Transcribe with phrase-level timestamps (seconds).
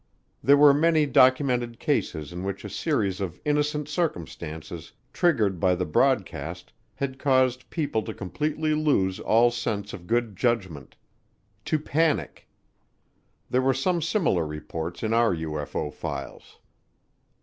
[0.43, 5.85] There were many documented cases in which a series of innocent circumstances triggered by the
[5.85, 10.95] broadcast had caused people to completely lose all sense of good judgment
[11.65, 12.49] to panic.
[13.47, 16.57] There were some similar reports in our UFO files.